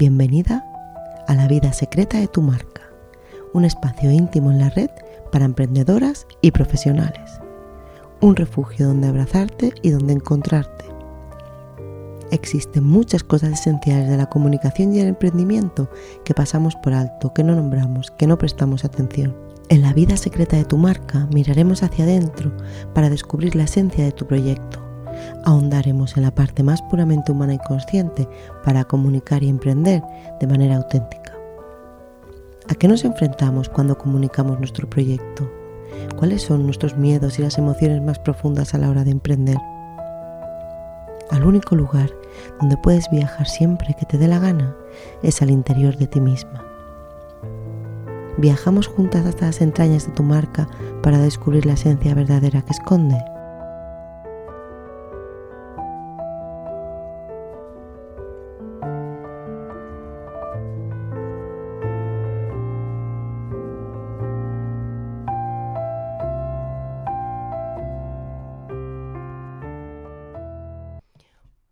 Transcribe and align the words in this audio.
Bienvenida 0.00 0.64
a 1.26 1.34
la 1.34 1.48
vida 1.48 1.72
secreta 1.72 2.20
de 2.20 2.28
tu 2.28 2.40
marca, 2.40 2.82
un 3.52 3.64
espacio 3.64 4.12
íntimo 4.12 4.52
en 4.52 4.60
la 4.60 4.70
red 4.70 4.90
para 5.32 5.44
emprendedoras 5.44 6.28
y 6.40 6.52
profesionales, 6.52 7.40
un 8.20 8.36
refugio 8.36 8.86
donde 8.86 9.08
abrazarte 9.08 9.72
y 9.82 9.90
donde 9.90 10.12
encontrarte. 10.12 10.84
Existen 12.30 12.84
muchas 12.84 13.24
cosas 13.24 13.54
esenciales 13.54 14.08
de 14.08 14.16
la 14.16 14.26
comunicación 14.26 14.94
y 14.94 15.00
el 15.00 15.08
emprendimiento 15.08 15.90
que 16.24 16.32
pasamos 16.32 16.76
por 16.76 16.92
alto, 16.92 17.34
que 17.34 17.42
no 17.42 17.56
nombramos, 17.56 18.12
que 18.12 18.28
no 18.28 18.38
prestamos 18.38 18.84
atención. 18.84 19.36
En 19.68 19.82
la 19.82 19.94
vida 19.94 20.16
secreta 20.16 20.56
de 20.56 20.64
tu 20.64 20.78
marca 20.78 21.26
miraremos 21.34 21.82
hacia 21.82 22.04
adentro 22.04 22.56
para 22.94 23.10
descubrir 23.10 23.56
la 23.56 23.64
esencia 23.64 24.04
de 24.04 24.12
tu 24.12 24.28
proyecto 24.28 24.87
ahondaremos 25.44 26.16
en 26.16 26.24
la 26.24 26.34
parte 26.34 26.62
más 26.62 26.82
puramente 26.82 27.32
humana 27.32 27.54
y 27.54 27.58
consciente 27.58 28.28
para 28.64 28.84
comunicar 28.84 29.42
y 29.42 29.48
emprender 29.48 30.02
de 30.40 30.46
manera 30.46 30.76
auténtica. 30.76 31.32
¿A 32.68 32.74
qué 32.74 32.86
nos 32.86 33.04
enfrentamos 33.04 33.68
cuando 33.68 33.96
comunicamos 33.96 34.58
nuestro 34.58 34.88
proyecto? 34.88 35.50
¿Cuáles 36.16 36.42
son 36.42 36.64
nuestros 36.64 36.96
miedos 36.96 37.38
y 37.38 37.42
las 37.42 37.56
emociones 37.58 38.02
más 38.02 38.18
profundas 38.18 38.74
a 38.74 38.78
la 38.78 38.90
hora 38.90 39.04
de 39.04 39.10
emprender? 39.10 39.56
Al 41.30 41.44
único 41.44 41.76
lugar 41.76 42.10
donde 42.60 42.76
puedes 42.76 43.10
viajar 43.10 43.46
siempre 43.46 43.94
que 43.98 44.06
te 44.06 44.18
dé 44.18 44.28
la 44.28 44.38
gana 44.38 44.74
es 45.22 45.42
al 45.42 45.50
interior 45.50 45.96
de 45.96 46.06
ti 46.06 46.20
misma. 46.20 46.64
Viajamos 48.38 48.86
juntas 48.86 49.26
hasta 49.26 49.46
las 49.46 49.60
entrañas 49.60 50.06
de 50.06 50.12
tu 50.12 50.22
marca 50.22 50.68
para 51.02 51.18
descubrir 51.18 51.66
la 51.66 51.72
esencia 51.72 52.14
verdadera 52.14 52.62
que 52.62 52.72
esconde. 52.72 53.16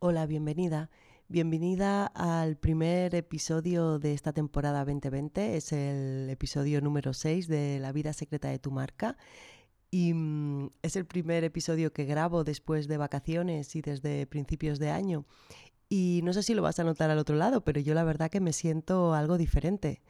Hola, 0.09 0.25
bienvenida. 0.27 0.89
Bienvenida 1.27 2.07
al 2.07 2.57
primer 2.57 3.13
episodio 3.17 3.99
de 3.99 4.15
esta 4.15 4.33
temporada 4.33 4.85
2020. 4.85 5.57
Es 5.57 5.73
el 5.73 6.31
episodio 6.31 6.81
número 6.81 7.13
6 7.13 7.49
de 7.49 7.81
La 7.81 7.91
vida 7.91 8.13
secreta 8.13 8.47
de 8.49 8.61
tu 8.61 8.71
marca. 8.71 9.17
Y 9.91 10.15
mm, 10.15 10.71
es 10.83 10.95
el 10.95 11.07
primer 11.07 11.43
episodio 11.43 11.93
que 11.93 12.05
grabo 12.05 12.45
después 12.45 12.87
de 12.87 12.99
vacaciones 12.99 13.75
y 13.75 13.83
desde 13.83 14.29
principios 14.29 14.79
de 14.79 14.91
año. 14.91 15.25
Y 15.89 16.21
no 16.23 16.33
sé 16.33 16.45
si 16.45 16.55
lo 16.55 16.63
vas 16.63 16.79
a 16.79 16.85
notar 16.85 17.11
al 17.11 17.19
otro 17.19 17.35
lado, 17.35 17.65
pero 17.65 17.81
yo 17.81 17.93
la 17.93 18.05
verdad 18.05 18.31
que 18.31 18.39
me 18.39 18.53
siento 18.53 19.13
algo 19.13 19.39
diferente. 19.39 20.03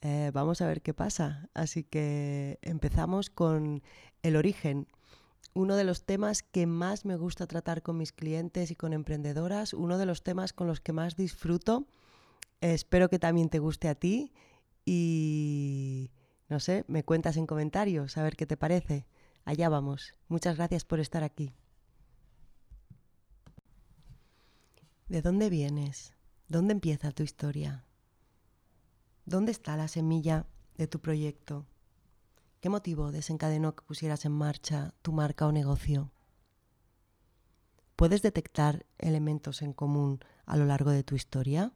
Eh, 0.00 0.30
vamos 0.32 0.62
a 0.62 0.66
ver 0.66 0.80
qué 0.80 0.94
pasa. 0.94 1.50
Así 1.52 1.84
que 1.84 2.58
empezamos 2.62 3.28
con 3.28 3.82
el 4.22 4.36
origen 4.36 4.86
uno 5.54 5.76
de 5.76 5.84
los 5.84 6.04
temas 6.04 6.42
que 6.42 6.66
más 6.66 7.04
me 7.04 7.16
gusta 7.16 7.46
tratar 7.46 7.82
con 7.82 7.96
mis 7.96 8.12
clientes 8.12 8.70
y 8.70 8.76
con 8.76 8.92
emprendedoras, 8.92 9.72
uno 9.72 9.98
de 9.98 10.06
los 10.06 10.22
temas 10.22 10.52
con 10.52 10.66
los 10.66 10.80
que 10.80 10.92
más 10.92 11.16
disfruto. 11.16 11.86
espero 12.60 13.08
que 13.08 13.18
también 13.18 13.48
te 13.48 13.60
guste 13.60 13.88
a 13.88 13.94
ti 13.94 14.32
y 14.84 16.10
no 16.48 16.60
sé, 16.60 16.84
me 16.88 17.04
cuentas 17.04 17.36
en 17.36 17.46
comentarios 17.46 18.16
a 18.18 18.22
ver 18.22 18.36
qué 18.36 18.46
te 18.46 18.56
parece. 18.56 19.06
Allá 19.44 19.68
vamos. 19.68 20.14
Muchas 20.28 20.56
gracias 20.56 20.84
por 20.84 21.00
estar 21.00 21.22
aquí. 21.22 21.54
¿De 25.08 25.22
dónde 25.22 25.50
vienes? 25.50 26.14
¿Dónde 26.48 26.72
empieza 26.72 27.12
tu 27.12 27.22
historia? 27.22 27.84
¿Dónde 29.26 29.52
está 29.52 29.76
la 29.76 29.88
semilla 29.88 30.46
de 30.76 30.86
tu 30.86 31.00
proyecto? 31.00 31.66
¿Qué 32.64 32.70
motivo 32.70 33.12
desencadenó 33.12 33.76
que 33.76 33.84
pusieras 33.84 34.24
en 34.24 34.32
marcha 34.32 34.94
tu 35.02 35.12
marca 35.12 35.46
o 35.46 35.52
negocio? 35.52 36.12
¿Puedes 37.94 38.22
detectar 38.22 38.86
elementos 38.96 39.60
en 39.60 39.74
común 39.74 40.20
a 40.46 40.56
lo 40.56 40.64
largo 40.64 40.90
de 40.90 41.02
tu 41.02 41.14
historia? 41.14 41.74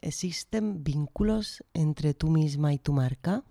¿Existen 0.00 0.82
vínculos 0.82 1.62
entre 1.72 2.14
tú 2.14 2.30
misma 2.30 2.72
y 2.72 2.80
tu 2.80 2.92
marca? 2.92 3.44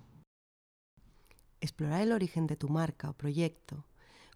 Explorar 1.62 2.02
el 2.02 2.12
origen 2.12 2.48
de 2.48 2.58
tu 2.58 2.68
marca 2.68 3.10
o 3.10 3.14
proyecto, 3.14 3.86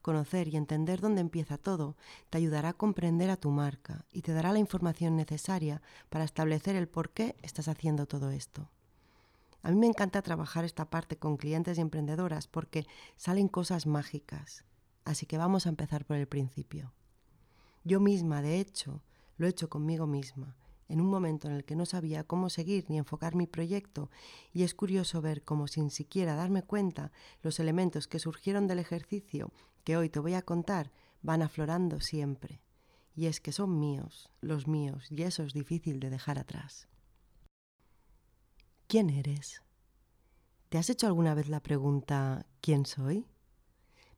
conocer 0.02 0.48
y 0.48 0.56
entender 0.56 1.02
dónde 1.02 1.20
empieza 1.20 1.58
todo, 1.58 1.98
te 2.30 2.38
ayudará 2.38 2.70
a 2.70 2.78
comprender 2.78 3.30
a 3.30 3.36
tu 3.36 3.52
marca 3.52 4.06
y 4.10 4.22
te 4.22 4.32
dará 4.32 4.54
la 4.54 4.60
información 4.60 5.18
necesaria 5.18 5.82
para 6.10 6.24
establecer 6.24 6.78
el 6.78 6.88
por 6.88 7.10
qué 7.10 7.36
estás 7.42 7.68
haciendo 7.68 8.06
todo 8.06 8.32
esto. 8.32 8.72
A 9.64 9.70
mí 9.70 9.78
me 9.78 9.88
encanta 9.88 10.22
trabajar 10.22 10.66
esta 10.66 10.90
parte 10.90 11.18
con 11.18 11.38
clientes 11.38 11.78
y 11.78 11.82
emprendedoras 11.82 12.48
porque 12.48 12.88
salen 13.16 13.48
cosas 13.48 13.86
mágicas. 13.86 14.66
Así 15.06 15.26
que 15.26 15.38
vamos 15.38 15.66
a 15.66 15.70
empezar 15.70 16.06
por 16.06 16.18
el 16.18 16.28
principio. 16.28 16.94
Yo 17.84 18.00
misma, 18.00 18.42
de 18.42 18.60
hecho, 18.60 19.04
lo 19.38 19.48
he 19.48 19.50
hecho 19.50 19.70
conmigo 19.70 20.08
misma, 20.08 20.56
en 20.88 21.02
un 21.02 21.08
momento 21.08 21.48
en 21.48 21.54
el 21.54 21.64
que 21.64 21.76
no 21.76 21.86
sabía 21.86 22.24
cómo 22.24 22.50
seguir 22.50 22.86
ni 22.90 22.98
enfocar 22.98 23.34
mi 23.36 23.48
proyecto, 23.48 24.12
y 24.52 24.64
es 24.64 24.76
curioso 24.76 25.22
ver 25.22 25.44
cómo 25.44 25.68
sin 25.68 25.90
siquiera 25.90 26.36
darme 26.36 26.64
cuenta 26.64 27.12
los 27.42 27.60
elementos 27.60 28.08
que 28.08 28.20
surgieron 28.20 28.68
del 28.68 28.80
ejercicio 28.80 29.52
que 29.84 29.98
hoy 29.98 30.10
te 30.10 30.20
voy 30.20 30.34
a 30.34 30.42
contar 30.42 30.92
van 31.22 31.42
aflorando 31.42 32.02
siempre. 32.02 32.62
Y 33.16 33.26
es 33.28 33.40
que 33.40 33.52
son 33.52 33.80
míos, 33.80 34.30
los 34.42 34.68
míos, 34.68 35.08
y 35.12 35.24
eso 35.24 35.44
es 35.44 35.54
difícil 35.54 36.00
de 36.00 36.10
dejar 36.10 36.40
atrás. 36.40 36.88
¿Quién 38.92 39.10
eres? 39.10 39.64
¿Te 40.68 40.78
has 40.78 40.90
hecho 40.90 41.08
alguna 41.08 41.34
vez 41.34 41.48
la 41.48 41.64
pregunta 41.64 42.46
¿quién 42.60 42.86
soy? 42.86 43.26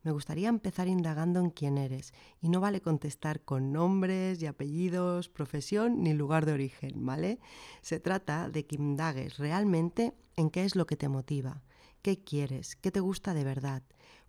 Me 0.01 0.11
gustaría 0.11 0.49
empezar 0.49 0.87
indagando 0.87 1.39
en 1.39 1.51
quién 1.51 1.77
eres 1.77 2.11
y 2.41 2.49
no 2.49 2.59
vale 2.59 2.81
contestar 2.81 3.41
con 3.41 3.71
nombres 3.71 4.41
y 4.41 4.47
apellidos, 4.47 5.29
profesión 5.29 6.01
ni 6.01 6.15
lugar 6.15 6.47
de 6.47 6.53
origen, 6.53 7.05
¿vale? 7.05 7.39
Se 7.83 7.99
trata 7.99 8.49
de 8.49 8.65
que 8.65 8.77
indagues 8.77 9.37
realmente 9.37 10.15
en 10.37 10.49
qué 10.49 10.65
es 10.65 10.75
lo 10.75 10.87
que 10.87 10.97
te 10.97 11.07
motiva, 11.07 11.61
qué 12.01 12.23
quieres, 12.23 12.75
qué 12.75 12.89
te 12.89 12.99
gusta 12.99 13.35
de 13.35 13.43
verdad, 13.43 13.83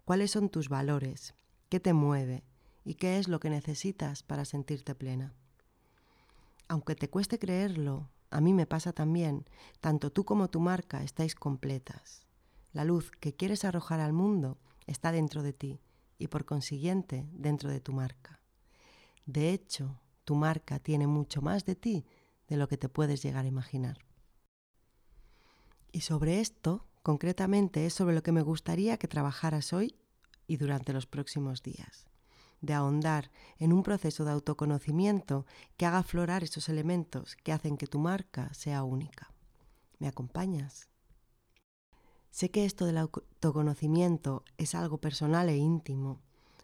cuáles 0.05 0.33
son 0.33 0.51
tus 0.51 0.69
valores, 0.69 1.35
qué 1.71 1.81
te 1.81 1.95
mueve 1.95 2.45
y 2.85 2.97
qué 2.97 3.19
es 3.19 3.29
lo 3.29 3.41
que 3.41 3.49
necesitas 3.49 4.23
para 4.23 4.45
sentirte 4.45 4.95
plena. 4.95 5.33
Aunque 6.69 6.95
te 6.97 7.09
cueste 7.09 7.39
creerlo, 7.39 8.11
a 8.35 8.41
mí 8.41 8.53
me 8.53 8.67
pasa 8.67 8.93
también, 8.93 9.49
tanto 9.81 10.11
tú 10.11 10.25
como 10.25 10.51
tu 10.51 10.59
marca 10.59 11.05
estáis 11.05 11.37
completas. 11.37 12.27
La 12.73 12.85
luz 12.85 13.13
que 13.21 13.37
quieres 13.37 13.65
arrojar 13.65 14.01
al 14.01 14.13
mundo 14.13 14.59
está 14.89 15.13
dentro 15.13 15.45
de 15.45 15.53
ti 15.53 15.81
y 16.19 16.27
por 16.27 16.45
consiguiente 16.45 17.29
dentro 17.33 17.71
de 17.71 17.81
tu 17.81 17.93
marca. 17.93 18.41
De 19.25 19.53
hecho, 19.53 20.01
tu 20.25 20.35
marca 20.35 20.81
tiene 20.81 21.07
mucho 21.07 21.43
más 21.43 21.65
de 21.65 21.77
ti 21.77 22.07
de 22.49 22.57
lo 22.57 22.67
que 22.67 22.77
te 22.77 22.89
puedes 22.89 23.23
llegar 23.23 23.45
a 23.45 23.49
imaginar. 23.49 23.99
Y 25.93 26.01
sobre 26.01 26.41
esto, 26.41 26.89
concretamente, 27.05 27.87
es 27.87 27.95
sobre 27.95 28.17
lo 28.17 28.25
que 28.25 28.33
me 28.33 28.43
gustaría 28.43 28.99
que 28.99 29.07
trabajaras 29.07 29.73
hoy 29.73 29.95
y 30.49 30.57
durante 30.57 30.93
los 30.93 31.07
próximos 31.07 31.63
días 31.63 32.09
de 32.65 32.75
ahondar 32.75 33.31
en 33.59 33.73
un 33.73 33.83
proceso 33.83 34.25
de 34.25 34.33
autoconocimiento 34.33 35.47
que 35.77 35.87
haga 35.87 35.99
aflorar 35.99 36.45
esos 36.45 36.69
elementos 36.69 37.37
que 37.37 37.53
hacen 37.53 37.77
que 37.77 37.87
tu 37.87 37.99
marca 37.99 38.53
sea 38.55 38.85
única. 38.85 39.33
¿Me 39.99 40.09
acompañas? 40.09 40.89
Sé 42.31 42.51
que 42.51 42.65
esto 42.65 42.85
del 42.87 42.99
autoconocimiento 42.99 44.45
es 44.59 44.75
algo 44.75 44.99
personal 44.99 45.49
e 45.49 45.57
íntimo, 45.57 46.21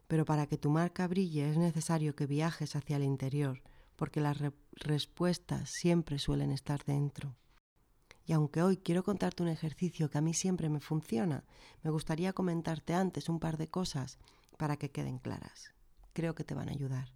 pero 0.09 0.25
para 0.25 0.47
que 0.47 0.59
tu 0.59 0.69
marca 0.69 1.07
brille 1.07 1.49
es 1.49 1.57
necesario 1.57 2.17
que 2.17 2.27
viajes 2.27 2.75
hacia 2.75 2.97
el 2.97 3.05
interior, 3.05 3.63
porque 3.95 4.21
las 4.21 4.39
respuestas 4.73 5.71
siempre 5.71 6.19
suelen 6.19 6.51
estar 6.51 6.85
dentro. 6.85 7.37
Y 8.27 8.33
aunque 8.33 8.63
hoy 8.63 8.79
quiero 8.79 9.05
contarte 9.05 9.43
un 9.43 9.49
ejercicio 9.49 10.11
que 10.11 10.19
a 10.19 10.21
mí 10.21 10.35
siempre 10.35 10.69
me 10.69 10.81
funciona, 10.81 11.45
me 11.83 11.91
gustaría 11.91 12.33
comentarte 12.33 12.95
antes 12.95 13.29
un 13.29 13.39
par 13.39 13.57
de 13.57 13.69
cosas 13.69 14.19
para 14.57 14.77
que 14.77 14.91
queden 14.91 15.19
claras 15.19 15.73
creo 16.13 16.35
que 16.35 16.45
te 16.45 16.55
van 16.55 16.69
a 16.69 16.73
ayudar. 16.73 17.13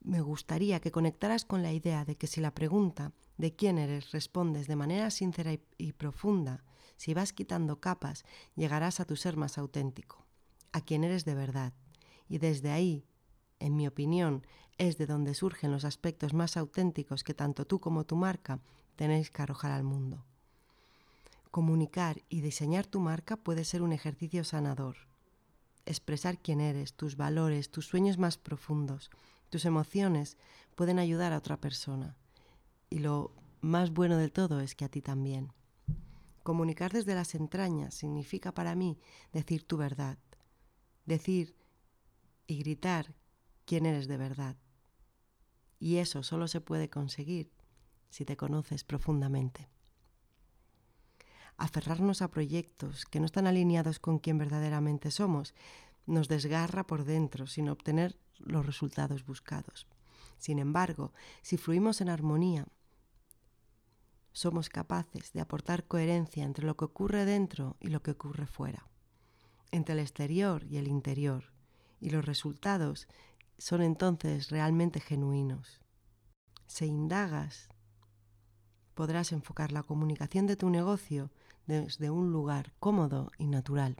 Me 0.00 0.20
gustaría 0.20 0.80
que 0.80 0.92
conectaras 0.92 1.44
con 1.44 1.62
la 1.62 1.72
idea 1.72 2.04
de 2.04 2.16
que 2.16 2.26
si 2.26 2.40
la 2.40 2.54
pregunta 2.54 3.12
de 3.36 3.54
quién 3.54 3.78
eres 3.78 4.12
respondes 4.12 4.66
de 4.66 4.76
manera 4.76 5.10
sincera 5.10 5.52
y, 5.76 5.92
profunda, 5.92 6.64
si 6.96 7.14
vas 7.14 7.32
quitando 7.32 7.80
capas, 7.80 8.24
llegarás 8.54 9.00
a 9.00 9.04
tu 9.04 9.16
ser 9.16 9.36
más 9.36 9.58
auténtico, 9.58 10.26
a 10.72 10.80
quien 10.80 11.04
eres 11.04 11.24
de 11.24 11.34
verdad. 11.34 11.72
Y 12.28 12.38
desde 12.38 12.70
ahí, 12.70 13.04
en 13.58 13.76
mi 13.76 13.86
opinión, 13.86 14.46
es 14.78 14.98
de 14.98 15.06
donde 15.06 15.34
surgen 15.34 15.72
los 15.72 15.84
aspectos 15.84 16.32
más 16.32 16.56
auténticos 16.56 17.24
que 17.24 17.34
tanto 17.34 17.66
tú 17.66 17.80
como 17.80 18.04
tu 18.04 18.16
marca 18.16 18.60
tenéis 18.96 19.30
que 19.30 19.42
arrojar 19.42 19.72
al 19.72 19.84
mundo. 19.84 20.24
Comunicar 21.50 22.22
y 22.28 22.40
diseñar 22.40 22.86
tu 22.86 23.00
marca 23.00 23.36
puede 23.36 23.64
ser 23.64 23.82
un 23.82 23.92
ejercicio 23.92 24.44
sanador 24.44 25.07
expresar 25.88 26.38
quién 26.38 26.60
eres, 26.60 26.92
tus 26.94 27.16
valores, 27.16 27.70
tus 27.70 27.86
sueños 27.86 28.18
más 28.18 28.38
profundos, 28.38 29.10
tus 29.48 29.64
emociones 29.64 30.36
pueden 30.74 30.98
ayudar 30.98 31.32
a 31.32 31.38
otra 31.38 31.60
persona. 31.60 32.16
y 32.90 33.00
lo 33.00 33.32
más 33.60 33.90
bueno 33.90 34.16
del 34.16 34.32
todo 34.32 34.60
es 34.60 34.74
que 34.74 34.84
a 34.84 34.88
ti 34.88 35.02
también. 35.02 35.52
Comunicar 36.42 36.92
desde 36.92 37.14
las 37.14 37.34
entrañas 37.34 37.92
significa 37.94 38.52
para 38.52 38.74
mí 38.74 38.98
decir 39.32 39.64
tu 39.64 39.76
verdad, 39.76 40.16
decir 41.04 41.54
y 42.46 42.58
gritar 42.58 43.14
quién 43.66 43.84
eres 43.84 44.08
de 44.08 44.16
verdad. 44.16 44.56
Y 45.78 45.96
eso 45.96 46.22
solo 46.22 46.48
se 46.48 46.60
puede 46.60 46.88
conseguir 46.88 47.50
si 48.08 48.24
te 48.24 48.36
conoces 48.36 48.84
profundamente. 48.84 49.68
Aferrarnos 51.58 52.22
a 52.22 52.30
proyectos 52.30 53.04
que 53.04 53.20
no 53.20 53.26
están 53.26 53.46
alineados 53.46 53.98
con 53.98 54.18
quien 54.18 54.38
verdaderamente 54.38 55.10
somos 55.10 55.54
nos 56.06 56.28
desgarra 56.28 56.86
por 56.86 57.04
dentro 57.04 57.46
sin 57.46 57.68
obtener 57.68 58.18
los 58.38 58.64
resultados 58.64 59.26
buscados. 59.26 59.86
Sin 60.38 60.58
embargo, 60.58 61.12
si 61.42 61.56
fluimos 61.56 62.00
en 62.00 62.08
armonía, 62.08 62.66
somos 64.32 64.68
capaces 64.68 65.32
de 65.32 65.40
aportar 65.40 65.84
coherencia 65.86 66.44
entre 66.44 66.64
lo 66.64 66.76
que 66.76 66.84
ocurre 66.84 67.24
dentro 67.24 67.76
y 67.80 67.88
lo 67.88 68.02
que 68.02 68.12
ocurre 68.12 68.46
fuera, 68.46 68.88
entre 69.72 69.94
el 69.94 69.98
exterior 69.98 70.64
y 70.64 70.76
el 70.76 70.86
interior, 70.86 71.52
y 72.00 72.10
los 72.10 72.24
resultados 72.24 73.08
son 73.58 73.82
entonces 73.82 74.50
realmente 74.50 75.00
genuinos. 75.00 75.80
Si 76.68 76.86
indagas, 76.86 77.68
podrás 78.98 79.30
enfocar 79.30 79.70
la 79.70 79.84
comunicación 79.84 80.48
de 80.48 80.56
tu 80.56 80.70
negocio 80.70 81.30
desde 81.68 82.10
un 82.10 82.32
lugar 82.32 82.72
cómodo 82.80 83.30
y 83.38 83.46
natural. 83.46 83.94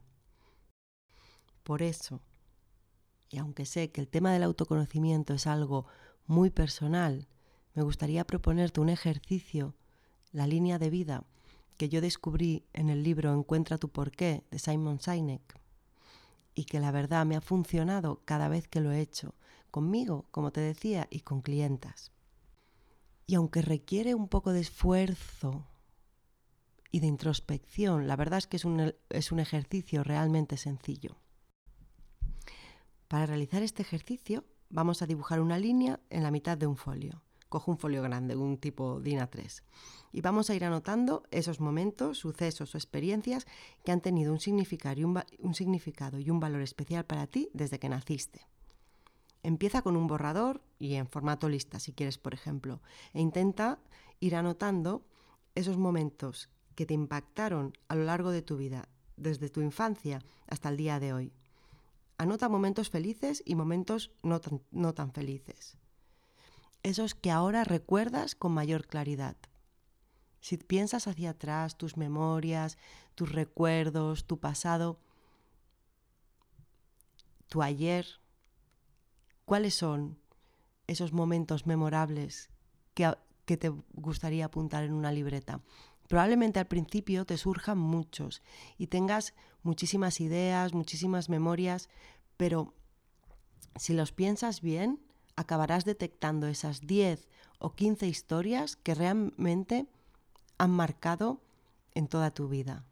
Por 1.63 1.83
eso, 1.83 2.21
y 3.31 3.39
aunque 3.39 3.65
sé 3.65 3.93
que 3.93 4.01
el 4.01 4.09
tema 4.09 4.33
del 4.33 4.43
autoconocimiento 4.43 5.35
es 5.35 5.47
algo 5.47 5.87
muy 6.27 6.51
personal, 6.51 7.29
me 7.75 7.85
gustaría 7.85 8.27
proponerte 8.27 8.81
un 8.81 8.89
ejercicio, 8.89 9.77
la 10.33 10.49
línea 10.49 10.81
de 10.81 10.91
vida, 10.91 11.23
que 11.77 11.89
yo 11.89 12.01
descubrí 12.01 12.65
en 12.73 12.91
el 12.91 13.05
libro 13.05 13.33
Encuentra 13.33 13.79
tu 13.79 13.91
porqué 13.91 14.43
de 14.51 14.59
Simon 14.59 15.01
Sinek 15.01 15.61
y 16.57 16.65
que 16.65 16.81
la 16.81 16.91
verdad 16.91 17.25
me 17.25 17.37
ha 17.37 17.41
funcionado 17.41 18.21
cada 18.25 18.49
vez 18.49 18.67
que 18.67 18.81
lo 18.81 18.91
he 18.91 19.01
hecho, 19.01 19.37
conmigo, 19.71 20.27
como 20.33 20.51
te 20.51 20.61
decía, 20.61 21.07
y 21.09 21.21
con 21.21 21.41
clientas. 21.41 22.11
Y 23.29 23.35
aunque 23.35 23.61
requiere 23.61 24.15
un 24.15 24.27
poco 24.27 24.55
de 24.55 24.61
esfuerzo 24.61 25.67
y 26.91 27.01
de 27.01 27.09
introspección, 27.09 28.07
la 28.07 28.17
verdad 28.17 28.39
es 28.39 28.47
que 28.47 28.57
es 28.57 28.65
un, 28.65 28.95
es 29.11 29.33
un 29.33 29.39
ejercicio 29.39 30.03
realmente 30.03 30.57
sencillo. 30.57 31.19
Para 33.07 33.27
realizar 33.27 33.63
este 33.63 33.83
ejercicio 33.83 34.45
vamos 34.71 35.03
a 35.03 35.07
dibujar 35.07 35.43
una 35.43 35.59
línea 35.59 36.01
en 36.09 36.23
la 36.23 36.31
mitad 36.31 36.57
de 36.57 36.67
un 36.67 36.79
folio. 36.79 37.23
Cojo 37.51 37.71
un 37.71 37.79
folio 37.79 38.03
grande, 38.03 38.35
un 38.35 38.57
tipo 38.57 38.99
DIN 38.99 39.19
A3, 39.19 39.63
y 40.11 40.23
vamos 40.23 40.49
a 40.49 40.55
ir 40.55 40.65
anotando 40.65 41.23
esos 41.31 41.61
momentos, 41.61 42.17
sucesos 42.17 42.75
o 42.75 42.79
experiencias 42.79 43.47
que 43.85 43.93
han 43.93 44.01
tenido 44.01 44.33
un 44.33 44.39
un 44.39 45.55
significado 45.55 46.19
y 46.19 46.31
un 46.31 46.41
valor 46.41 46.63
especial 46.63 47.05
para 47.05 47.27
ti 47.27 47.51
desde 47.53 47.79
que 47.79 47.91
naciste. 47.91 48.47
Empieza 49.43 49.83
con 49.83 49.97
un 49.97 50.07
borrador 50.07 50.63
y 50.79 50.95
en 50.95 51.07
formato 51.07 51.49
lista, 51.49 51.79
si 51.79 51.93
quieres, 51.93 52.19
por 52.19 52.35
ejemplo, 52.35 52.81
e 53.13 53.21
intenta 53.21 53.79
ir 54.21 54.35
anotando 54.37 55.07
esos 55.55 55.77
momentos 55.77 56.49
que 56.75 56.87
te 56.87 56.95
impactaron 56.95 57.77
a 57.89 57.95
lo 57.95 58.05
largo 58.05 58.31
de 58.31 58.43
tu 58.43 58.57
vida, 58.57 58.89
desde 59.17 59.49
tu 59.49 59.61
infancia 59.61 60.23
hasta 60.47 60.69
el 60.69 60.77
día 60.77 61.01
de 61.01 61.13
hoy. 61.13 61.33
Anota 62.19 62.49
momentos 62.49 62.91
felices 62.91 63.43
y 63.45 63.55
momentos 63.55 64.11
no 64.23 64.41
tan, 64.41 65.13
felices. 65.13 65.77
Esos 66.83 67.15
que 67.15 67.31
ahora 67.31 67.65
recuerdas 67.65 68.35
con 68.35 68.53
mayor 68.53 68.87
claridad. 68.87 69.37
Si 70.41 70.57
piensas 70.57 71.07
hacia 71.07 71.31
atrás, 71.31 71.77
tus 71.77 71.97
memorias, 71.97 72.79
tus 73.15 73.33
recuerdos, 73.33 74.25
tu 74.25 74.39
pasado, 74.39 74.99
tu 77.49 77.63
ayer, 77.63 78.07
¿cuáles 79.49 79.75
son 79.75 80.19
esos 80.87 81.15
momentos 81.15 81.67
memorables 81.67 82.51
que, 82.93 83.11
que, 83.47 83.57
te 83.57 83.71
gustaría 83.95 84.45
apuntar 84.45 84.85
en 84.85 84.93
una 84.93 85.11
libreta? 85.11 85.63
Probablemente 86.07 86.61
al 86.61 86.67
principio 86.67 87.25
te 87.25 87.39
surjan 87.39 87.79
muchos 87.79 88.43
y 88.77 88.89
tengas 88.89 89.33
muchísimas 89.63 90.21
ideas, 90.21 90.75
muchísimas 90.75 91.31
memorias, 91.31 91.89
pero 92.37 92.75
si 93.77 93.95
los 93.95 94.13
piensas 94.13 94.61
bien, 94.61 95.01
acabarás 95.35 95.87
detectando 95.87 96.47
esas 96.47 96.83
10 96.83 97.27
o 97.59 97.75
15 97.75 98.07
historias 98.07 98.77
que 98.77 98.95
realmente 98.95 99.87
han 100.59 100.73
marcado 100.73 101.41
en 101.95 102.07
toda 102.07 102.33
tu 102.33 102.49
vida. 102.49 102.85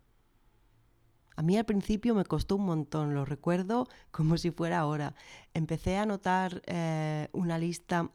A 1.37 1.43
mí 1.43 1.57
al 1.59 1.67
principio 1.67 2.15
me 2.15 2.25
costó 2.25 2.57
un 2.57 2.65
montón, 2.65 3.15
lo 3.15 3.25
recuerdo 3.25 3.87
como 4.11 4.39
si 4.39 4.51
fuera 4.51 4.81
ahora. 4.81 5.15
Empecé 5.55 5.97
a 5.97 6.03
anotar 6.03 6.63
eh, 6.67 7.29
una 7.33 7.59
lista 7.59 8.11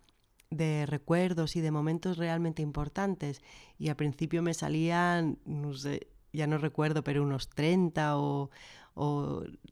de 0.50 0.86
recuerdos 0.86 1.56
y 1.56 1.62
de 1.62 1.72
momentos 1.72 2.18
realmente 2.18 2.62
importantes 2.62 3.42
y 3.80 3.88
al 3.88 3.96
principio 3.96 4.42
me 4.44 4.54
salían, 4.54 5.38
no 5.46 5.74
sé, 5.74 6.08
ya 6.34 6.46
no 6.46 6.58
recuerdo, 6.58 7.04
pero 7.04 7.24
unos 7.24 7.50
30 7.50 8.18
o, 8.18 8.50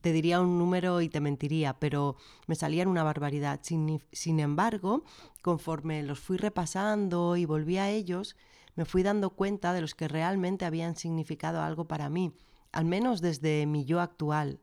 te 0.02 0.14
diría 0.14 0.40
un 0.40 0.58
número 0.58 1.02
y 1.02 1.10
te 1.10 1.20
mentiría, 1.20 1.74
pero 1.78 2.16
me 2.48 2.56
salían 2.56 2.88
una 2.88 3.04
barbaridad. 3.04 3.60
Sin, 3.62 4.02
sin 4.14 4.40
embargo, 4.40 5.04
conforme 5.42 6.02
los 6.04 6.20
fui 6.20 6.38
repasando 6.38 7.36
y 7.36 7.46
volví 7.46 7.78
a 7.78 7.90
ellos, 7.90 8.38
me 8.76 8.86
fui 8.86 9.04
dando 9.04 9.32
cuenta 9.32 9.74
de 9.74 9.82
los 9.82 9.94
que 9.94 10.08
realmente 10.08 10.66
habían 10.66 10.96
significado 10.96 11.62
algo 11.62 11.86
para 11.86 12.10
mí, 12.10 12.32
al 12.72 12.86
menos 12.86 13.22
desde 13.22 13.66
mi 13.66 13.86
yo 13.86 14.02
actual. 14.02 14.60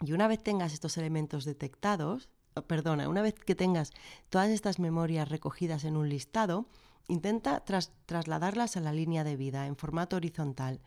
Y 0.00 0.12
una 0.12 0.28
vez 0.28 0.42
tengas 0.42 0.72
estos 0.72 0.96
elementos 0.96 1.44
detectados, 1.44 2.28
perdona, 2.66 3.08
una 3.08 3.22
vez 3.22 3.34
que 3.34 3.54
tengas 3.54 3.92
todas 4.30 4.50
estas 4.50 4.78
memorias 4.78 5.28
recogidas 5.28 5.84
en 5.84 5.96
un 5.96 6.08
listado, 6.08 6.66
intenta 7.08 7.64
trasladarlas 8.06 8.76
a 8.76 8.80
la 8.80 8.92
línea 8.92 9.24
de 9.24 9.36
vida 9.36 9.66
en 9.66 9.76
formato 9.76 10.16
horizontal 10.16 10.80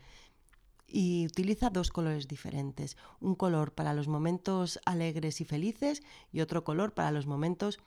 y 0.88 1.26
utiliza 1.26 1.70
dos 1.70 1.92
colores 1.92 2.28
diferentes, 2.28 2.98
un 3.20 3.36
color 3.36 3.74
para 3.74 3.94
los 3.94 4.08
momentos 4.08 4.80
alegres 4.86 5.42
y 5.42 5.46
felices 5.46 6.02
y 6.32 6.40
otro 6.40 6.64
color 6.64 6.94
para 6.94 7.12
los 7.12 7.28
momentos 7.28 7.80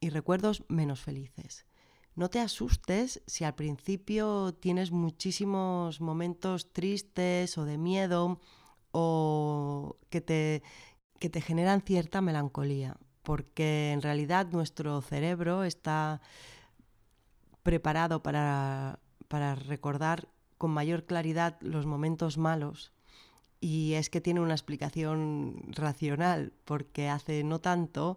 y 0.00 0.10
recuerdos 0.10 0.64
menos 0.68 1.00
felices. 1.00 1.66
No 2.16 2.28
te 2.28 2.40
asustes 2.40 3.22
si 3.26 3.44
al 3.44 3.54
principio 3.54 4.54
tienes 4.54 4.90
muchísimos 4.90 6.00
momentos 6.00 6.72
tristes 6.72 7.56
o 7.56 7.64
de 7.64 7.78
miedo 7.78 8.40
o 8.90 9.96
que 10.10 10.20
te, 10.20 10.62
que 11.20 11.30
te 11.30 11.40
generan 11.40 11.82
cierta 11.82 12.20
melancolía 12.20 12.96
porque 13.26 13.90
en 13.90 14.02
realidad 14.02 14.46
nuestro 14.52 15.02
cerebro 15.02 15.64
está 15.64 16.20
preparado 17.64 18.22
para, 18.22 19.00
recordar 19.66 20.28
con 20.58 20.70
mayor 20.70 21.06
claridad 21.06 21.58
los 21.60 21.86
momentos 21.86 22.38
malos. 22.38 22.92
Y 23.58 23.94
es 23.94 24.10
que 24.10 24.20
tiene 24.20 24.40
una 24.40 24.54
explicación 24.54 25.56
racional, 25.72 26.52
porque 26.64 27.08
hace 27.08 27.42
no 27.42 27.60
tanto 27.60 28.16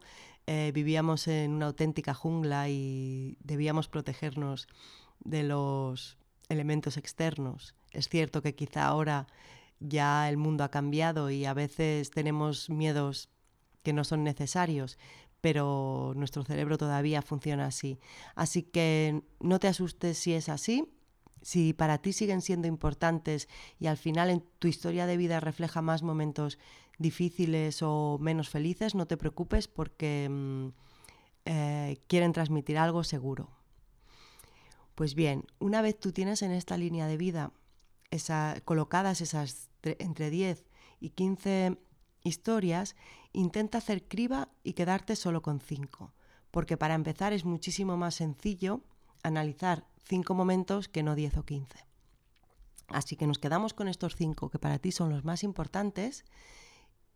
eh, 0.52 0.72
vivíamos 0.74 1.28
en 1.28 1.52
una 1.52 1.68
auténtica 1.68 2.16
jungla 2.16 2.70
y 2.70 3.38
debíamos 3.40 3.88
protegernos 3.88 4.68
de 5.20 5.44
los 5.44 6.18
elementos 6.48 6.98
externos. 6.98 7.76
Es 7.92 8.10
cierto 8.10 8.42
que 8.42 8.56
quizá 8.56 8.88
ahora 8.88 9.28
ya 9.80 10.28
el 10.28 10.38
mundo 10.38 10.64
ha 10.64 10.72
cambiado 10.72 11.30
y 11.30 11.46
a 11.46 11.54
veces 11.54 12.10
tenemos 12.10 12.68
miedos 12.72 13.30
que 13.84 13.94
no 13.94 14.04
son 14.04 14.24
necesarios, 14.24 14.98
pero 15.40 16.14
nuestro 16.16 16.44
cerebro 16.44 16.80
todavía 16.80 17.22
funciona 17.22 17.68
así. 17.68 18.00
Así 18.34 18.64
que 18.64 19.22
no 19.40 19.60
te 19.60 19.68
asustes 19.68 20.18
si 20.18 20.34
es 20.34 20.50
así. 20.50 20.92
Si 21.44 21.74
para 21.74 22.00
ti 22.00 22.12
siguen 22.12 22.42
siendo 22.42 22.68
importantes 22.68 23.50
y 23.78 23.86
al 23.86 23.98
final 23.98 24.32
en 24.32 24.44
tu 24.58 24.68
historia 24.68 25.06
de 25.06 25.16
vida 25.16 25.40
refleja 25.40 25.84
más 25.84 26.02
momentos 26.02 26.58
difíciles 27.00 27.82
o 27.82 28.18
menos 28.20 28.50
felices, 28.50 28.94
no 28.94 29.08
te 29.08 29.18
preocupes 29.18 29.68
porque 29.68 30.28
mm, 30.30 30.68
eh, 31.46 31.98
quieren 32.08 32.34
transmitir 32.34 32.78
algo 32.78 33.04
seguro. 33.04 33.50
Pues 34.94 35.16
bien, 35.16 35.46
una 35.60 35.82
vez 35.82 36.00
tú 36.00 36.12
tienes 36.12 36.42
en 36.42 36.52
esta 36.52 36.78
línea 36.78 37.08
de 37.08 37.18
vida 37.18 37.54
esa, 38.12 38.62
colocadas 38.66 39.22
esas 39.22 39.70
entre 39.82 40.30
10 40.30 40.66
y 41.00 41.12
15 41.12 41.78
historias, 42.24 42.96
intenta 43.32 43.78
hacer 43.78 44.08
criba 44.08 44.50
y 44.62 44.74
quedarte 44.74 45.16
solo 45.16 45.42
con 45.42 45.62
cinco, 45.62 46.14
porque 46.52 46.76
para 46.76 46.96
empezar 46.96 47.32
es 47.32 47.46
muchísimo 47.46 47.96
más 47.96 48.16
sencillo 48.16 48.82
analizar 49.24 49.86
cinco 50.04 50.34
momentos 50.34 50.90
que 50.90 51.04
no 51.04 51.16
diez 51.16 51.38
o 51.38 51.44
quince. 51.44 51.86
Así 52.88 53.16
que 53.16 53.28
nos 53.28 53.40
quedamos 53.40 53.74
con 53.74 53.88
estos 53.88 54.16
cinco 54.16 54.50
que 54.50 54.60
para 54.60 54.80
ti 54.80 54.92
son 54.92 55.10
los 55.10 55.24
más 55.24 55.44
importantes 55.44 56.26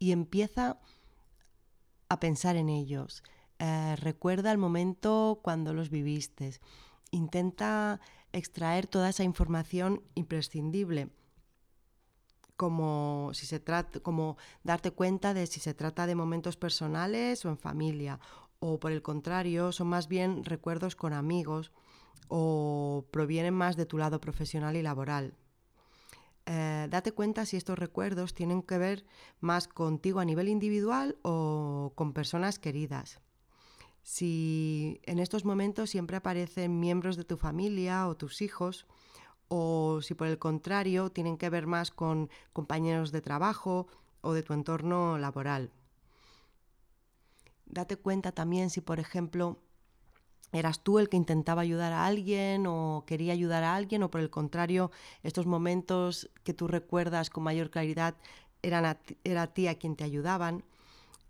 y 0.04 0.12
empieza 0.12 0.82
a 2.10 2.20
pensar 2.20 2.58
en 2.58 2.68
ellos. 2.68 3.24
Eh, 3.58 3.96
recuerda 3.96 4.52
el 4.52 4.58
momento 4.58 5.40
cuando 5.42 5.74
los 5.74 5.90
viviste. 5.90 6.60
intenta 7.12 8.02
extraer 8.34 8.88
toda 8.88 9.10
esa 9.10 9.24
información 9.24 10.02
imprescindible 10.16 11.10
como 12.58 13.30
si 13.34 13.46
se 13.46 13.60
trata 13.60 14.00
como 14.00 14.38
darte 14.64 14.92
cuenta 14.92 15.34
de 15.34 15.46
si 15.48 15.60
se 15.60 15.74
trata 15.74 16.08
de 16.08 16.16
momentos 16.16 16.58
personales 16.58 17.46
o 17.46 17.50
en 17.50 17.58
familia 17.58 18.20
o 18.60 18.80
por 18.80 18.92
el 18.92 19.04
contrario 19.04 19.72
son 19.72 19.88
más 19.88 20.08
bien 20.08 20.44
recuerdos 20.44 20.96
con 20.96 21.14
amigos 21.14 21.72
o 22.28 23.06
provienen 23.12 23.54
más 23.54 23.78
de 23.78 23.86
tu 23.86 23.98
lado 23.98 24.20
profesional 24.20 24.76
y 24.76 24.82
laboral. 24.82 25.36
Eh, 26.46 26.88
date 26.90 27.14
cuenta 27.14 27.46
si 27.46 27.56
estos 27.56 27.80
recuerdos 27.80 28.34
tienen 28.34 28.64
que 28.64 28.78
ver 28.78 29.06
más 29.40 29.68
contigo 29.68 30.20
a 30.20 30.26
nivel 30.26 30.50
individual 30.50 31.18
o 31.22 31.94
con 31.96 32.14
personas 32.14 32.60
queridas. 32.60 33.20
Si 34.02 35.00
en 35.04 35.20
estos 35.20 35.46
momentos 35.46 35.90
siempre 35.90 36.18
aparecen 36.18 36.80
miembros 36.80 37.16
de 37.16 37.24
tu 37.24 37.38
familia 37.38 38.08
o 38.08 38.18
tus 38.18 38.42
hijos, 38.42 38.86
o 39.48 40.02
si 40.02 40.14
por 40.14 40.28
el 40.28 40.40
contrario 40.40 41.12
tienen 41.12 41.38
que 41.38 41.50
ver 41.50 41.68
más 41.68 41.92
con 41.92 42.30
compañeros 42.52 43.12
de 43.12 43.22
trabajo 43.22 43.88
o 44.22 44.34
de 44.34 44.44
tu 44.44 44.54
entorno 44.54 45.18
laboral. 45.18 45.72
Date 47.66 47.96
cuenta 47.98 48.32
también 48.32 48.70
si, 48.70 48.82
por 48.82 49.00
ejemplo, 49.00 49.60
eras 50.54 50.80
tú 50.82 51.00
el 51.00 51.10
que 51.10 51.18
intentaba 51.18 51.62
ayudar 51.62 51.92
a 51.94 52.06
alguien 52.06 52.66
o 52.68 53.04
quería 53.06 53.34
ayudar 53.34 53.64
a 53.64 53.76
alguien 53.76 54.04
o 54.04 54.12
por 54.12 54.22
el 54.22 54.30
contrario, 54.30 54.92
estos 55.24 55.46
momentos 55.46 56.30
que 56.44 56.54
tú 56.54 56.68
recuerdas 56.68 57.30
con 57.30 57.44
mayor 57.44 57.70
claridad 57.70 58.16
eran 58.62 58.98
era 59.24 59.42
a 59.44 59.48
ti 59.48 59.68
a 59.68 59.76
quien 59.76 59.96
te 59.96 60.04
ayudaban. 60.04 60.64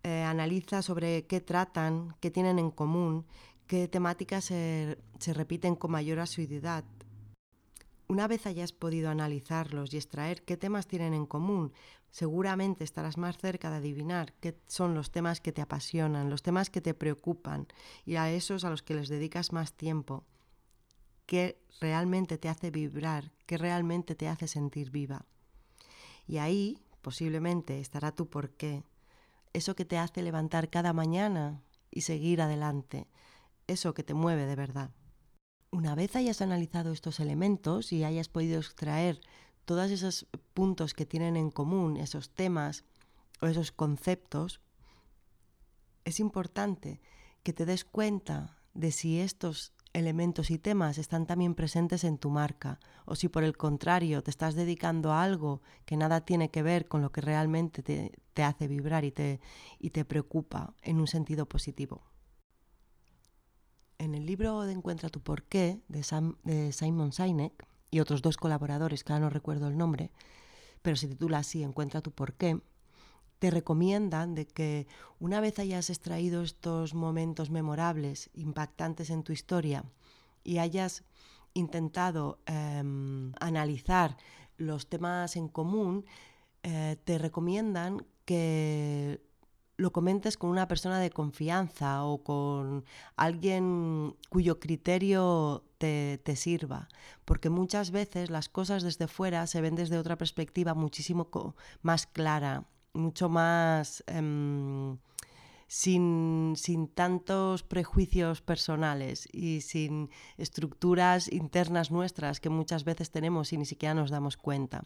Eh, 0.03 0.24
analiza 0.24 0.82
sobre 0.82 1.25
qué 1.27 1.39
tratan, 1.39 2.15
qué 2.20 2.30
tienen 2.30 2.60
en 2.60 2.72
común, 2.72 3.25
qué 3.68 3.88
temáticas 3.88 4.46
se, 4.46 4.98
se 5.18 5.34
repiten 5.34 5.75
con 5.75 5.92
mayor 5.92 6.20
asiduidad. 6.20 6.84
Una 8.08 8.28
vez 8.28 8.46
hayas 8.46 8.74
podido 8.74 9.10
analizarlos 9.10 9.94
y 9.94 9.98
extraer 9.98 10.44
qué 10.44 10.58
temas 10.58 10.88
tienen 10.88 11.14
en 11.14 11.26
común, 11.26 11.74
seguramente 12.12 12.84
estarás 12.84 13.18
más 13.18 13.38
cerca 13.38 13.70
de 13.70 13.78
adivinar 13.78 14.34
qué 14.34 14.60
son 14.68 14.94
los 14.94 15.12
temas 15.12 15.42
que 15.42 15.52
te 15.52 15.62
apasionan, 15.62 16.30
los 16.30 16.44
temas 16.44 16.70
que 16.70 16.82
te 16.82 16.94
preocupan 16.94 17.68
y 18.06 18.18
a 18.18 18.30
esos 18.32 18.66
a 18.66 18.70
los 18.70 18.84
que 18.84 18.94
les 18.94 19.10
dedicas 19.10 19.52
más 19.54 19.74
tiempo, 19.74 20.26
qué 21.26 21.60
realmente 21.80 22.38
te 22.38 22.50
hace 22.50 22.72
vibrar, 22.72 23.32
qué 23.46 23.58
realmente 23.58 24.16
te 24.16 24.28
hace 24.28 24.48
sentir 24.48 24.92
viva. 24.92 25.26
Y 26.28 26.38
ahí 26.38 26.78
posiblemente 27.02 27.80
estará 27.80 28.12
tu 28.12 28.30
porqué, 28.30 28.84
eso 29.54 29.76
que 29.76 29.86
te 29.86 29.98
hace 29.98 30.22
levantar 30.22 30.70
cada 30.70 30.94
mañana 30.94 31.64
y 31.90 32.02
seguir 32.02 32.42
adelante, 32.42 33.08
eso 33.68 33.94
que 33.94 34.04
te 34.04 34.14
mueve 34.14 34.46
de 34.46 34.56
verdad. 34.56 34.92
Una 35.74 35.96
vez 35.96 36.15
hayas 36.15 36.44
analizado 36.44 36.92
estos 36.92 37.20
elementos 37.20 37.94
y 37.94 38.03
hayas 38.03 38.30
podido 38.30 38.60
extraer 38.60 39.20
todos 39.65 39.89
esos 39.89 40.27
puntos 40.53 40.94
que 40.94 41.08
tienen 41.08 41.36
en 41.36 41.50
común, 41.50 41.98
esos 41.98 42.30
temas 42.30 42.84
o 43.42 43.48
esos 43.48 43.72
conceptos, 43.72 44.62
es 46.06 46.20
importante 46.20 47.01
que 47.42 47.53
te 47.53 47.65
des 47.65 47.86
cuenta 47.86 48.62
de 48.75 48.92
si 48.92 49.20
estos 49.20 49.74
elementos 49.94 50.51
y 50.51 50.60
temas 50.60 51.00
están 51.00 51.25
también 51.25 51.56
presentes 51.56 52.03
en 52.03 52.20
tu 52.20 52.30
marca 52.30 52.80
o 53.06 53.15
si 53.15 53.27
por 53.27 53.44
el 53.44 53.58
contrario 53.58 54.22
te 54.22 54.30
estás 54.30 54.53
dedicando 54.53 55.12
a 55.12 55.24
algo 55.24 55.63
que 55.86 55.98
nada 55.98 56.22
tiene 56.22 56.51
que 56.51 56.62
ver 56.62 56.88
con 56.88 57.01
lo 57.01 57.12
que 57.12 57.22
realmente 57.22 57.82
te, 57.82 58.44
hace 58.44 58.68
vibrar 58.68 59.06
y 59.06 59.12
te, 59.12 59.42
y 59.80 59.89
te 59.89 60.06
preocupa 60.06 60.75
en 60.84 61.00
un 61.00 61.08
sentido 61.08 61.48
positivo. 61.48 62.12
En 64.04 64.16
el 64.16 64.26
libro 64.26 64.64
de 64.64 64.74
Encuentra 64.74 65.08
tu 65.08 65.22
porqué 65.22 65.80
de, 65.88 66.02
de 66.44 66.74
Simon 66.74 67.14
Sinek, 67.14 67.66
y 67.90 68.02
otros 68.02 68.22
dos 68.22 68.36
colaboradores, 68.36 69.02
que 69.02 69.14
ahora 69.14 69.24
no 69.24 69.30
recuerdo 69.30 69.70
el 69.70 69.78
nombre, 69.78 70.12
pero 70.82 70.98
se 70.98 71.08
titula 71.08 71.38
así, 71.38 71.64
Encuentra 71.64 72.02
tu 72.02 72.12
porqué, 72.12 72.60
te 73.40 73.50
recomiendan 73.50 74.36
de 74.36 74.46
que 74.46 74.88
una 75.22 75.40
vez 75.40 75.58
hayas 75.58 75.90
extraído 75.90 76.44
estos 76.44 76.94
momentos 76.94 77.50
memorables, 77.50 78.30
impactantes 78.34 79.10
en 79.10 79.24
tu 79.24 79.32
historia, 79.32 79.86
y 80.44 80.58
hayas 80.58 81.06
intentado 81.54 82.40
em, 82.46 83.32
analizar 83.40 84.18
los 84.58 84.90
temas 84.90 85.38
en 85.38 85.48
común, 85.48 86.06
eh, 86.64 86.98
te 87.06 87.20
recomiendan 87.20 88.06
que 88.26 89.22
lo 89.77 89.92
comentes 89.92 90.38
con 90.38 90.50
una 90.50 90.68
persona 90.68 91.00
de 91.00 91.10
confianza 91.10 92.03
o 92.03 92.24
con 92.24 92.86
alguien 93.15 94.15
cuyo 94.30 94.60
criterio 94.60 95.63
te, 95.77 96.36
sirva, 96.36 96.88
porque 97.25 97.50
muchas 97.50 97.92
veces 97.92 98.30
las 98.30 98.50
cosas 98.50 98.84
desde 98.84 99.08
fuera 99.08 99.48
se 99.48 99.62
ven 99.62 99.75
desde 99.75 99.98
otra 99.98 100.18
perspectiva 100.18 100.74
muchísimo 100.74 101.30
más 101.82 102.08
clara, 102.08 102.65
mucho 102.94 103.30
más... 103.30 104.03
Em, 104.08 104.98
sin, 105.65 106.53
sin, 106.56 106.88
tantos 106.88 107.63
prejuicios 107.63 108.42
personales 108.42 109.27
y 109.32 109.62
sin 109.62 110.12
estructuras 110.38 111.32
internas 111.32 111.89
nuestras 111.89 112.39
que 112.39 112.50
muchas 112.50 112.84
veces 112.84 113.10
tenemos 113.10 113.51
y 113.53 113.58
ni 113.58 113.65
siquiera 113.65 113.96
nos 113.96 114.12
damos 114.12 114.38
cuenta. 114.38 114.84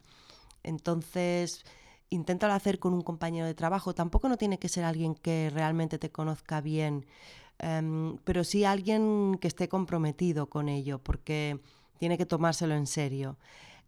Entonces, 0.62 1.66
inténtalo 2.10 2.52
hacer 2.54 2.78
con 2.78 2.94
un 2.94 3.02
compañero 3.02 3.46
de 3.46 3.54
trabajo. 3.54 3.94
Tampoco 3.94 4.28
no 4.28 4.36
tiene 4.36 4.58
que 4.58 4.68
ser 4.68 4.84
alguien 4.84 5.14
que 5.14 5.50
realmente 5.50 5.98
te 5.98 6.10
conozca 6.10 6.60
bien, 6.60 7.06
em, 7.58 8.16
pero 8.24 8.44
sí 8.44 8.64
alguien 8.64 9.38
que 9.40 9.48
esté 9.48 9.68
comprometido 9.68 10.48
con 10.48 10.68
ello, 10.68 10.98
porque 10.98 11.60
tiene 11.98 12.18
que 12.18 12.26
tomárselo 12.26 12.74
en 12.74 12.86
serio. 12.86 13.36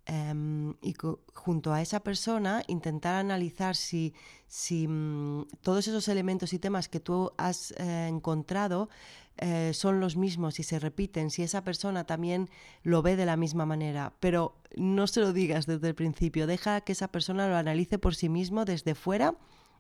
Em, 0.07 0.75
y 0.80 0.95
junto 1.35 1.73
a 1.73 1.83
esa 1.83 2.00
persona 2.00 2.62
intentar 2.69 3.16
analizar 3.16 3.76
si, 3.76 4.14
si 4.49 4.88
mm, 4.88 5.47
todos 5.61 5.87
esos 5.88 6.09
elementos 6.09 6.52
y 6.52 6.59
temas 6.59 6.88
que 6.88 7.00
tú 7.00 7.33
has 7.37 7.73
eh, 7.73 8.09
encontrado 8.09 8.88
eh, 9.37 9.73
son 9.75 10.00
los 10.00 10.16
mismos 10.16 10.59
y 10.59 10.62
se 10.62 10.78
repiten, 10.78 11.30
si 11.30 11.42
esa 11.42 11.64
persona 11.64 12.04
también 12.04 12.50
lo 12.83 13.02
ve 13.02 13.16
de 13.16 13.26
la 13.26 13.37
misma 13.37 13.66
manera, 13.66 14.14
pero 14.21 14.57
no 14.76 15.07
se 15.07 15.21
lo 15.21 15.33
digas 15.33 15.66
desde 15.66 15.88
el 15.88 15.95
principio, 15.95 16.47
deja 16.47 16.80
que 16.80 16.92
esa 16.92 17.09
persona 17.09 17.49
lo 17.49 17.57
analice 17.57 17.99
por 17.99 18.14
sí 18.14 18.28
mismo 18.28 18.64
desde 18.64 18.95
fuera 18.95 19.35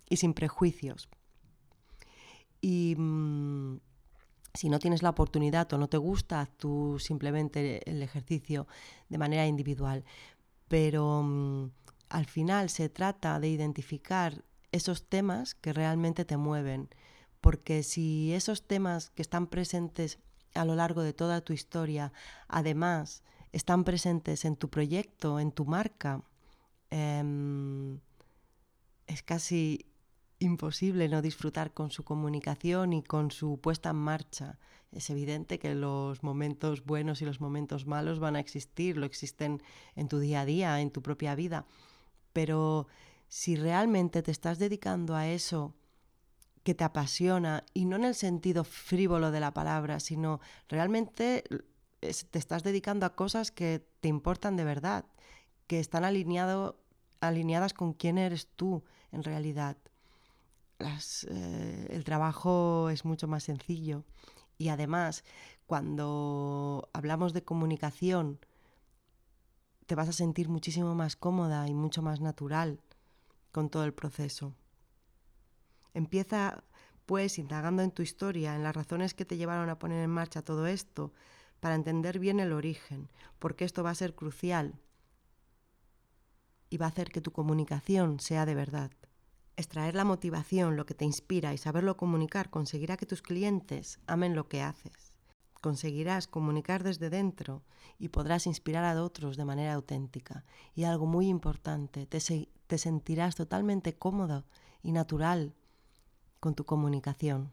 y 0.08 0.16
sin 0.16 0.34
prejuicios. 0.34 1.08
Y 2.60 2.94
mm, 2.96 3.80
si 4.54 4.68
no 4.68 4.78
tienes 4.78 5.02
la 5.02 5.10
oportunidad 5.10 5.72
o 5.72 5.78
no 5.78 5.88
te 5.88 5.96
gusta, 5.96 6.48
tú 6.56 6.98
simplemente 6.98 7.88
el 7.88 8.02
ejercicio 8.02 8.66
de 9.08 9.18
manera 9.18 9.46
individual. 9.46 10.04
Pero 10.68 11.22
mm, 11.22 11.70
al 12.08 12.26
final 12.26 12.70
se 12.70 12.88
trata 12.88 13.40
de 13.40 13.48
identificar 13.48 14.44
esos 14.72 15.04
temas 15.04 15.54
que 15.54 15.72
realmente 15.72 16.24
te 16.24 16.36
mueven 16.36 16.88
porque 17.40 17.82
si 17.82 18.32
esos 18.34 18.66
temas 18.66 19.10
que 19.10 19.22
están 19.22 19.46
presentes 19.46 20.18
a 20.54 20.64
lo 20.64 20.74
largo 20.74 21.02
de 21.02 21.12
toda 21.12 21.40
tu 21.40 21.52
historia, 21.52 22.12
además 22.48 23.22
están 23.52 23.84
presentes 23.84 24.44
en 24.44 24.56
tu 24.56 24.68
proyecto, 24.68 25.40
en 25.40 25.52
tu 25.52 25.64
marca, 25.64 26.22
em, 26.90 27.98
es 29.06 29.22
casi 29.22 29.86
imposible 30.40 31.08
no 31.08 31.22
disfrutar 31.22 31.72
con 31.72 31.90
su 31.90 32.02
comunicación 32.02 32.92
y 32.92 33.02
con 33.02 33.30
su 33.30 33.60
puesta 33.60 33.90
en 33.90 33.96
marcha. 33.96 34.58
Es 34.90 35.08
evidente 35.10 35.58
que 35.58 35.74
los 35.74 36.22
momentos 36.24 36.84
buenos 36.84 37.22
y 37.22 37.26
los 37.26 37.40
momentos 37.40 37.86
malos 37.86 38.18
van 38.18 38.34
a 38.34 38.40
existir, 38.40 38.96
lo 38.96 39.06
existen 39.06 39.62
en 39.94 40.08
tu 40.08 40.18
día 40.18 40.40
a 40.40 40.44
día, 40.44 40.80
en 40.80 40.90
tu 40.90 41.02
propia 41.02 41.34
vida, 41.34 41.66
pero 42.32 42.88
si 43.28 43.54
realmente 43.54 44.22
te 44.22 44.32
estás 44.32 44.58
dedicando 44.58 45.14
a 45.14 45.28
eso 45.28 45.76
que 46.64 46.74
te 46.74 46.84
apasiona, 46.84 47.64
y 47.72 47.84
no 47.84 47.96
en 47.96 48.04
el 48.04 48.14
sentido 48.14 48.64
frívolo 48.64 49.30
de 49.30 49.40
la 49.40 49.54
palabra, 49.54 50.00
sino 50.00 50.40
realmente 50.68 51.44
te 52.00 52.38
estás 52.38 52.64
dedicando 52.64 53.06
a 53.06 53.14
cosas 53.14 53.50
que 53.50 53.86
te 54.00 54.08
importan 54.08 54.56
de 54.56 54.64
verdad, 54.64 55.04
que 55.66 55.80
están 55.80 56.04
alineado, 56.04 56.82
alineadas 57.20 57.72
con 57.72 57.92
quién 57.92 58.18
eres 58.18 58.48
tú 58.56 58.84
en 59.12 59.22
realidad. 59.22 59.76
Eh, 61.28 61.86
el 61.90 62.04
trabajo 62.04 62.88
es 62.90 63.04
mucho 63.04 63.28
más 63.28 63.44
sencillo 63.44 64.04
y 64.56 64.68
además 64.68 65.24
cuando 65.66 66.88
hablamos 66.92 67.32
de 67.32 67.44
comunicación 67.44 68.38
te 69.86 69.94
vas 69.94 70.08
a 70.08 70.12
sentir 70.12 70.48
muchísimo 70.48 70.94
más 70.94 71.16
cómoda 71.16 71.68
y 71.68 71.74
mucho 71.74 72.00
más 72.00 72.20
natural 72.20 72.80
con 73.52 73.68
todo 73.68 73.84
el 73.84 73.92
proceso. 73.92 74.54
Empieza, 75.92 76.62
pues, 77.06 77.38
indagando 77.38 77.82
en 77.82 77.90
tu 77.90 78.02
historia, 78.02 78.54
en 78.54 78.62
las 78.62 78.76
razones 78.76 79.14
que 79.14 79.24
te 79.24 79.36
llevaron 79.36 79.68
a 79.68 79.78
poner 79.78 80.02
en 80.04 80.10
marcha 80.10 80.42
todo 80.42 80.66
esto, 80.66 81.12
para 81.58 81.74
entender 81.74 82.20
bien 82.20 82.40
el 82.40 82.52
origen, 82.52 83.08
porque 83.38 83.64
esto 83.64 83.82
va 83.82 83.90
a 83.90 83.94
ser 83.94 84.14
crucial 84.14 84.78
y 86.70 86.76
va 86.78 86.86
a 86.86 86.90
hacer 86.90 87.10
que 87.10 87.20
tu 87.20 87.32
comunicación 87.32 88.20
sea 88.20 88.46
de 88.46 88.54
verdad. 88.54 88.92
Extraer 89.60 89.94
la 89.94 90.06
motivación, 90.06 90.76
lo 90.76 90.86
que 90.86 90.94
te 90.94 91.04
inspira 91.04 91.52
y 91.52 91.58
saberlo 91.58 91.98
comunicar 91.98 92.48
conseguirá 92.48 92.96
que 92.96 93.04
tus 93.04 93.20
clientes 93.20 94.00
amen 94.06 94.34
lo 94.34 94.48
que 94.48 94.62
haces. 94.62 95.12
conseguirás 95.60 96.26
comunicar 96.26 96.82
desde 96.82 97.10
dentro 97.10 97.62
y 97.98 98.08
podrás 98.08 98.46
inspirar 98.46 98.84
a 98.84 99.02
otros 99.02 99.36
de 99.36 99.44
manera 99.44 99.74
auténtica. 99.74 100.46
Y 100.74 100.84
algo 100.84 101.04
muy 101.04 101.28
importante, 101.28 102.06
te, 102.06 102.18
te 102.66 102.78
sentirás 102.78 103.34
totalmente 103.34 103.92
cómodo 103.92 104.46
y 104.82 104.92
natural 104.92 105.54
con 106.40 106.54
tu 106.54 106.64
comunicación. 106.64 107.52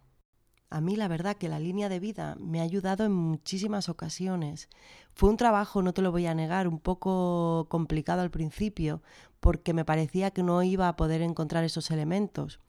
A 0.70 0.82
mí 0.82 0.98
la 0.98 1.08
verdad 1.08 1.38
que 1.38 1.48
la 1.48 1.60
línea 1.60 1.88
de 1.88 2.00
vida 2.00 2.36
me 2.40 2.60
ha 2.60 2.64
ayudado 2.64 3.06
en 3.06 3.14
muchísimas 3.14 3.88
ocasiones. 3.88 4.68
Fue 5.14 5.30
un 5.30 5.38
trabajo, 5.38 5.82
no 5.82 5.94
te 5.94 6.02
lo 6.02 6.12
voy 6.12 6.26
a 6.26 6.34
negar, 6.34 6.68
un 6.68 6.80
poco 6.80 7.68
complicado 7.70 8.22
al 8.22 8.32
principio 8.32 9.02
porque 9.40 9.74
me 9.74 9.86
parecía 9.86 10.32
que 10.32 10.44
no 10.44 10.64
iba 10.64 10.88
a 10.88 10.96
poder 10.96 11.22
encontrar 11.22 11.64
esos 11.64 11.92
elementos. 11.92 12.60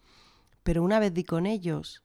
Pero 0.63 0.83
una 0.83 0.99
vez 0.99 1.15
di 1.15 1.25
con 1.25 1.47
ellos, 1.47 2.03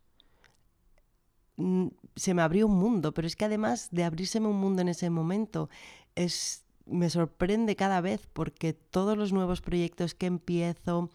mm, 1.57 1.87
se 2.15 2.33
me 2.33 2.41
abrió 2.41 2.67
un 2.67 2.77
mundo, 2.77 3.13
pero 3.13 3.27
es 3.27 3.35
que 3.35 3.45
además 3.45 3.89
de 3.91 4.03
abrírseme 4.03 4.47
un 4.47 4.57
mundo 4.57 4.81
en 4.81 4.89
ese 4.89 5.09
momento, 5.09 5.69
es, 6.15 6.63
me 6.85 7.09
sorprende 7.09 7.75
cada 7.75 8.01
vez 8.01 8.27
porque 8.31 8.73
todos 8.73 9.17
los 9.17 9.33
nuevos 9.33 9.61
proyectos 9.61 10.15
que 10.15 10.27
empiezo, 10.27 11.09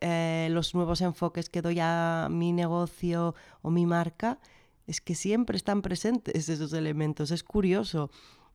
eh, 0.00 0.48
los 0.50 0.74
nuevos 0.74 1.00
enfoques 1.00 1.50
que 1.50 1.62
doy 1.62 1.78
a 1.80 2.28
mi 2.30 2.52
negocio 2.52 3.34
o 3.62 3.70
mi 3.70 3.86
marca, 3.86 4.38
es 4.86 5.00
que 5.00 5.14
siempre 5.14 5.56
están 5.56 5.82
presentes 5.82 6.48
esos 6.48 6.72
elementos. 6.72 7.30
Es 7.30 7.44
curioso. 7.44 8.10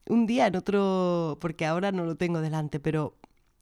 Un 0.08 0.26
día 0.28 0.48
en 0.48 0.56
otro, 0.56 1.38
porque 1.40 1.66
ahora 1.66 1.92
no 1.92 2.06
lo 2.06 2.16
tengo 2.16 2.42
delante, 2.42 2.80
pero 2.80 3.16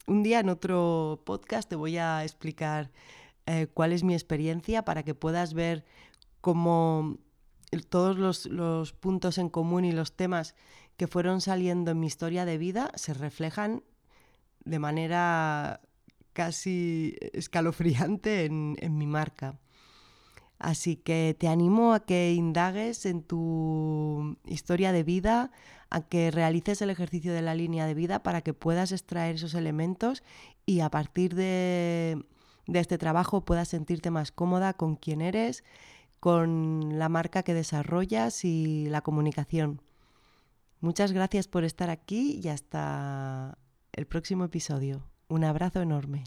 un 0.08 0.24
día 0.24 0.40
en 0.40 0.50
otro 0.50 1.22
podcast 1.26 1.70
te 1.70 1.76
voy 1.76 1.98
a 1.98 2.24
explicar 2.24 2.92
eh, 3.46 3.68
cuál 3.74 3.94
es 3.94 4.04
mi 4.04 4.14
experiencia 4.14 4.86
para 4.86 5.04
que 5.04 5.16
puedas 5.16 5.54
ver 5.54 5.86
cómo 6.42 7.18
todos 7.90 8.18
los, 8.18 8.46
los, 8.46 8.94
puntos 8.94 9.38
en 9.38 9.50
común 9.50 9.86
y 9.86 9.92
los 9.92 10.16
temas 10.16 10.56
que 10.98 11.08
fueron 11.08 11.42
saliendo 11.42 11.92
en 11.92 12.00
mi 12.00 12.08
historia 12.08 12.46
de 12.46 12.58
vida 12.58 12.92
se 12.96 13.14
reflejan 13.14 13.84
de 14.64 14.80
manera 14.80 15.82
casi 16.34 17.16
escalofriante 17.34 18.46
en, 18.46 18.98
mi 18.98 19.08
marca. 19.08 19.60
Así 20.60 20.96
que 20.96 21.36
te 21.38 21.48
animo 21.48 21.94
a 21.94 22.06
que 22.06 22.34
indagues 22.34 23.06
en 23.06 23.24
tu 23.24 24.38
historia 24.46 24.92
de 24.92 25.04
vida, 25.04 25.52
a 25.90 26.02
que 26.02 26.32
realices 26.32 26.82
el 26.82 26.90
ejercicio 26.90 27.34
de 27.34 27.42
la 27.42 27.56
línea 27.56 27.86
de 27.86 27.94
vida 27.94 28.24
para 28.24 28.42
que 28.42 28.54
puedas 28.54 28.92
extraer 28.92 29.36
esos 29.36 29.54
elementos 29.54 30.24
y 30.66 30.80
a 30.80 30.90
partir 30.90 31.36
de, 31.36 32.24
de 32.68 32.80
este 32.80 32.98
trabajo 32.98 33.46
puedas 33.46 33.68
sentirte 33.68 34.10
más 34.10 34.32
cómoda 34.32 34.74
con 34.74 34.96
quién 34.96 35.22
eres, 35.22 35.64
con 36.20 36.98
la 36.98 37.10
marca 37.10 37.44
que 37.44 37.54
desarrollas 37.54 38.46
y 38.46 38.88
la 38.90 39.02
comunicación. 39.02 39.82
Muchas 40.80 41.12
gracias 41.12 41.48
por 41.48 41.64
estar 41.64 41.90
aquí 41.90 42.40
y 42.44 42.48
hasta 42.48 43.58
el 43.92 44.06
próximo 44.06 44.46
episodio. 44.46 45.08
Un 45.28 45.44
abrazo 45.44 45.82
enorme. 45.82 46.24